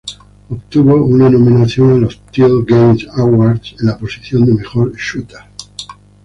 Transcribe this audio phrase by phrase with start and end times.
[0.49, 5.41] Obtuvo una nominación a los "Till Game Awards" en la posición de Mejor "shooter".